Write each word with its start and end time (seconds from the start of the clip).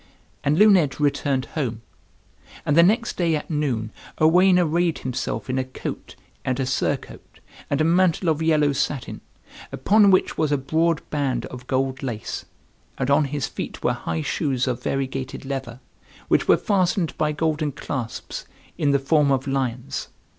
And 0.43 0.57
Luned 0.57 0.99
returned 0.99 1.45
home. 1.53 1.83
And 2.65 2.75
the 2.75 2.81
next 2.81 3.17
day 3.17 3.35
at 3.35 3.51
noon, 3.51 3.91
Owain 4.19 4.57
arrayed 4.57 4.97
himself 4.97 5.47
in 5.47 5.59
a 5.59 5.63
coat 5.63 6.15
and 6.43 6.59
a 6.59 6.65
surcoat, 6.65 7.39
and 7.69 7.79
a 7.79 7.83
mantle 7.83 8.27
of 8.29 8.41
yellow 8.41 8.73
satin, 8.73 9.21
upon 9.71 10.09
which 10.09 10.39
was 10.39 10.51
a 10.51 10.57
broad 10.57 11.07
band 11.11 11.45
of 11.51 11.67
gold 11.67 12.01
lace; 12.01 12.45
and 12.97 13.11
on 13.11 13.25
his 13.25 13.45
feet 13.45 13.83
were 13.83 13.93
high 13.93 14.23
shoes 14.23 14.65
of 14.65 14.81
variegated 14.81 15.45
leather, 15.45 15.79
which 16.29 16.47
were 16.47 16.57
fastened 16.57 17.15
by 17.19 17.31
golden 17.31 17.71
clasps, 17.71 18.47
in 18.79 18.89
the 18.89 18.97
form 18.97 19.31
of 19.31 19.45
lions. 19.45 20.07